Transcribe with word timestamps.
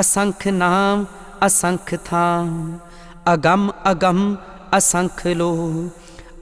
ਅਸੰਖ 0.00 0.46
ਨਾਮ, 0.46 1.04
ਅਸੰਖ 1.46 1.94
ਥਾਮ। 2.04 2.78
ਅਗੰਮ 3.34 3.70
ਅਗੰਮ, 3.90 4.36
ਅਸੰਖ 4.78 5.26
ਲੋ। 5.26 5.88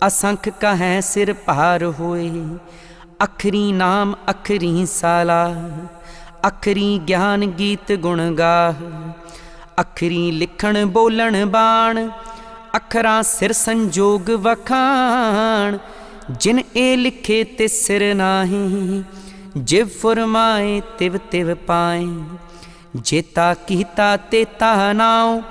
ਅਸੰਖ 0.06 0.48
ਕਹੈ 0.48 1.00
ਸਿਰ 1.00 1.34
ਭਾਰ 1.34 1.84
ਹੋਏ। 1.84 2.46
ਅਖਰੀ 3.24 3.72
ਨਾਮ, 3.72 4.14
ਅਖਰੀ 4.30 4.86
ਸਾਲਾ। 4.86 5.70
ਅਖਰੀ 6.48 6.98
ਗਿਆਨ 6.98 7.46
ਗੀਤ 7.46 7.92
ਗੁਣ 7.92 8.34
ਗਾਹ। 8.34 8.74
ਅਖਰੀ 9.80 10.30
ਲਿਖਣ, 10.30 10.86
ਬੋਲਣ, 10.86 11.46
ਬਾਣ। 11.46 12.08
ਅਖਰਾਂ 12.76 13.22
ਸਿਰ 13.22 13.52
ਸੰਜੋਗ 13.52 14.30
ਵਖਾਣ। 14.30 15.78
ਜਿਨ 16.30 16.62
ਇਹ 16.76 16.98
ਲਿਖੇ 16.98 17.44
ਤੇ 17.44 17.68
ਸਿਰ 17.68 18.14
ਨਾਹੀ, 18.14 19.04
ਜਿਵ 19.56 19.88
ਫਰਮਾਏ 19.88 20.82
ਤਿਵ 20.98 21.16
ਤਿਵ 21.16 21.54
ਪਾਏ। 21.54 22.06
ਜੇਤਾ 22.96 23.54
ਕੀਤਾ 23.54 24.16
ਤੇਤਾ 24.16 24.92
ਨਾਉ, 24.92 25.42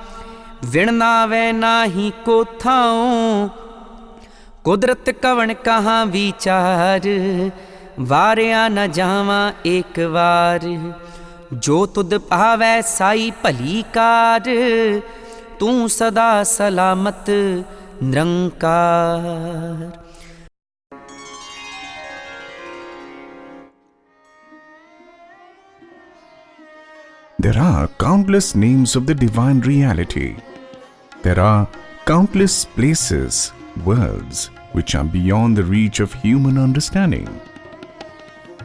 ਵਿਣ 0.65 0.93
ਨਾਵੇ 0.93 1.51
ਨਾਹੀ 1.51 2.11
ਕੋ 2.25 2.43
ਥਾਉ। 2.43 3.47
ਕੁਦਰਤ 4.63 5.09
ਕਵਣ 5.09 5.53
ਕਹਾ 5.53 6.03
ਵਿਚਾਰ, 6.03 6.99
ਵਾਰਿਆ 7.99 8.69
ਨ 8.69 8.91
ਜਾਵਾਂ 8.91 9.51
ਏਕ 9.65 9.99
ਵਾਰ। 9.99 10.91
ਜੋ 11.53 11.85
ਤੁਧ 11.85 12.17
ਭਾਵੈ 12.17 12.81
ਸਾਈ 12.81 13.31
ਭਲੀ 13.31 13.83
ਕਾਰ, 13.93 14.41
ਤੂੰ 15.59 15.89
ਸਦਾ 15.89 16.43
ਸਲਾਮਤ 16.43 17.29
ਨਿਰੰਕਾਰ। 18.03 19.89
There 27.47 27.63
are 27.63 27.87
countless 27.97 28.55
names 28.55 28.97
of 28.97 29.05
the 29.05 29.15
divine 29.15 29.61
reality. 29.61 30.35
There 31.21 31.39
are 31.39 31.65
countless 32.05 32.65
places, 32.65 33.53
worlds, 33.85 34.47
which 34.73 34.95
are 34.95 35.05
beyond 35.05 35.55
the 35.55 35.63
reach 35.63 36.01
of 36.01 36.13
human 36.13 36.57
understanding. 36.57 37.39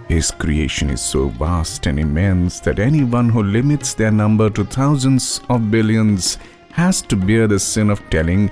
His 0.08 0.32
creation 0.32 0.90
is 0.90 1.00
so 1.00 1.28
vast 1.28 1.86
and 1.86 2.00
immense 2.00 2.58
that 2.58 2.80
anyone 2.80 3.28
who 3.28 3.44
limits 3.44 3.94
their 3.94 4.10
number 4.10 4.50
to 4.50 4.64
thousands 4.64 5.40
of 5.48 5.70
billions 5.70 6.38
has 6.72 7.02
to 7.02 7.14
bear 7.14 7.46
the 7.46 7.60
sin 7.60 7.88
of 7.88 8.02
telling 8.10 8.48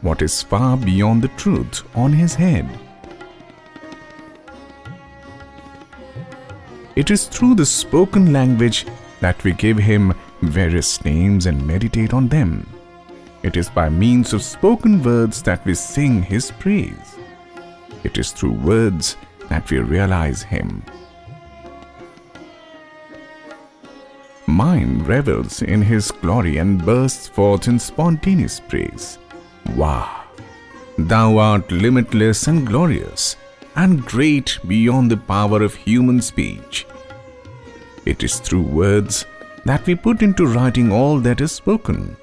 what 0.00 0.22
is 0.22 0.42
far 0.42 0.76
beyond 0.76 1.22
the 1.22 1.34
truth 1.42 1.84
on 1.94 2.12
his 2.12 2.34
head. 2.34 2.68
It 6.96 7.12
is 7.12 7.26
through 7.26 7.54
the 7.54 7.66
spoken 7.66 8.32
language 8.32 8.84
that 9.20 9.42
we 9.44 9.52
give 9.52 9.78
him 9.78 10.14
various 10.42 11.04
names 11.04 11.46
and 11.46 11.66
meditate 11.66 12.12
on 12.12 12.28
them. 12.28 12.66
It 13.42 13.56
is 13.56 13.68
by 13.68 13.88
means 13.88 14.32
of 14.32 14.42
spoken 14.42 15.02
words 15.02 15.42
that 15.42 15.64
we 15.64 15.74
sing 15.74 16.22
his 16.22 16.50
praise. 16.50 17.16
It 18.04 18.18
is 18.18 18.32
through 18.32 18.52
words 18.52 19.16
that 19.48 19.70
we 19.70 19.78
realize 19.78 20.42
him. 20.42 20.82
Mind 24.46 25.06
revels 25.06 25.62
in 25.62 25.82
his 25.82 26.10
glory 26.10 26.56
and 26.56 26.84
bursts 26.84 27.28
forth 27.28 27.68
in 27.68 27.78
spontaneous 27.78 28.60
praise. 28.60 29.18
Wah! 29.76 30.24
Thou 30.96 31.38
art 31.38 31.70
limitless 31.70 32.48
and 32.48 32.66
glorious, 32.66 33.36
and 33.76 34.04
great 34.04 34.58
beyond 34.66 35.10
the 35.10 35.16
power 35.16 35.62
of 35.62 35.74
human 35.74 36.20
speech. 36.20 36.86
It 38.08 38.22
is 38.24 38.40
through 38.40 38.62
words 38.62 39.26
that 39.66 39.86
we 39.86 39.94
put 39.94 40.22
into 40.22 40.46
writing 40.46 40.90
all 40.90 41.18
that 41.20 41.42
is 41.42 41.52
spoken. 41.52 42.16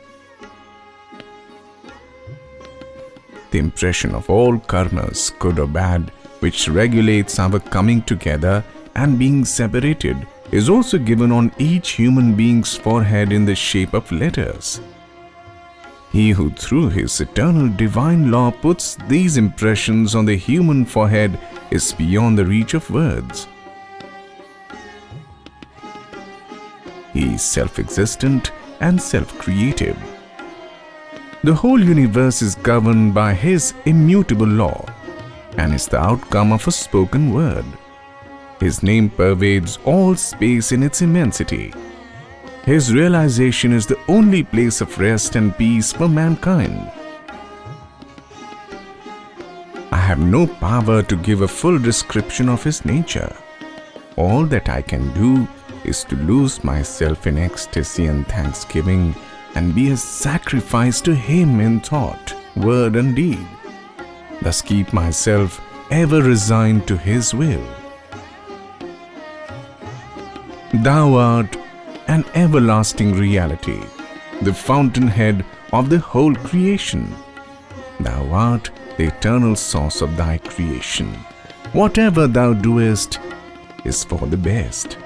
The 3.51 3.59
impression 3.59 4.15
of 4.15 4.27
all 4.27 4.57
karmas, 4.57 5.37
good 5.37 5.59
or 5.59 5.67
bad, 5.67 6.09
which 6.39 6.67
regulates 6.67 7.37
our 7.37 7.59
coming 7.59 8.01
together 8.01 8.63
and 8.95 9.19
being 9.19 9.45
separated, 9.45 10.27
is 10.51 10.69
also 10.69 10.97
given 10.97 11.31
on 11.31 11.51
each 11.59 11.91
human 11.91 12.33
being's 12.33 12.75
forehead 12.75 13.31
in 13.31 13.45
the 13.45 13.53
shape 13.53 13.93
of 13.93 14.11
letters. 14.11 14.81
He 16.11 16.31
who 16.31 16.49
through 16.49 16.89
his 16.89 17.21
eternal 17.21 17.69
divine 17.69 18.31
law 18.31 18.49
puts 18.49 18.95
these 19.07 19.37
impressions 19.37 20.15
on 20.15 20.25
the 20.25 20.35
human 20.35 20.83
forehead 20.83 21.37
is 21.69 21.93
beyond 21.93 22.39
the 22.39 22.45
reach 22.45 22.73
of 22.73 22.89
words. 22.89 23.47
He 27.15 27.35
is 27.35 27.41
self 27.41 27.79
existent 27.79 28.51
and 28.81 29.01
self 29.01 29.37
creative. 29.39 29.97
The 31.45 31.55
whole 31.55 31.81
universe 31.81 32.41
is 32.41 32.55
governed 32.55 33.13
by 33.13 33.33
His 33.33 33.73
immutable 33.85 34.45
law 34.63 34.85
and 35.57 35.73
is 35.73 35.87
the 35.87 35.97
outcome 35.97 36.51
of 36.51 36.67
a 36.67 36.71
spoken 36.71 37.33
word. 37.33 37.63
His 38.59 38.83
name 38.83 39.09
pervades 39.09 39.79
all 39.85 40.15
space 40.17 40.73
in 40.73 40.83
its 40.83 41.01
immensity. 41.01 41.73
His 42.65 42.93
realization 42.93 43.71
is 43.71 43.87
the 43.87 43.99
only 44.09 44.43
place 44.43 44.81
of 44.81 44.99
rest 44.99 45.37
and 45.37 45.57
peace 45.57 45.93
for 45.93 46.09
mankind. 46.09 46.91
I 49.89 50.01
have 50.09 50.19
no 50.19 50.47
power 50.47 51.01
to 51.03 51.15
give 51.15 51.43
a 51.43 51.47
full 51.47 51.79
description 51.79 52.49
of 52.49 52.61
his 52.61 52.83
nature. 52.83 53.33
All 54.17 54.43
that 54.47 54.67
I 54.67 54.81
can 54.81 55.13
do 55.13 55.47
is 55.85 56.03
to 56.05 56.15
lose 56.15 56.63
myself 56.63 57.27
in 57.27 57.37
ecstasy 57.37 58.07
and 58.07 58.27
thanksgiving 58.27 59.15
and 59.55 59.73
be 59.73 59.91
a 59.91 59.97
sacrifice 59.97 60.99
to 61.01 61.15
him 61.15 61.59
in 61.59 61.79
thought, 61.79 62.35
word, 62.55 62.95
and 62.95 63.15
deed. 63.15 63.47
Thus 64.41 64.61
keep 64.61 64.91
myself 64.93 65.61
ever 65.91 66.21
resigned 66.21 66.87
to 66.87 66.97
his 66.97 67.33
will. 67.33 67.65
Thou 70.73 71.13
art 71.13 71.57
an 72.07 72.25
everlasting 72.35 73.13
reality, 73.13 73.81
the 74.41 74.53
fountainhead 74.53 75.45
of 75.71 75.89
the 75.89 75.99
whole 75.99 76.35
creation. 76.35 77.15
Thou 77.99 78.29
art 78.31 78.71
the 78.97 79.05
eternal 79.05 79.55
source 79.55 80.01
of 80.01 80.17
thy 80.17 80.37
creation. 80.39 81.13
Whatever 81.71 82.27
thou 82.27 82.53
doest 82.53 83.19
is 83.83 84.03
for 84.03 84.27
the 84.27 84.37
best. 84.37 84.97